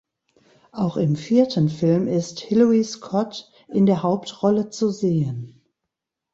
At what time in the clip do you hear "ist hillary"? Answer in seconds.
2.07-2.83